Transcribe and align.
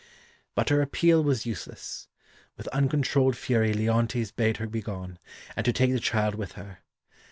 But 0.55 0.69
her 0.69 0.81
appeal 0.81 1.23
was 1.23 1.45
useless. 1.45 2.07
With 2.57 2.67
uncontrolled 2.69 3.37
fury 3.37 3.71
Leontes 3.71 4.31
bade 4.31 4.57
her 4.57 4.65
be 4.65 4.81
gone, 4.81 5.19
and 5.55 5.63
to 5.63 5.71
take 5.71 5.91
the 5.91 5.99
child 5.99 6.33
with 6.33 6.53
her. 6.53 6.79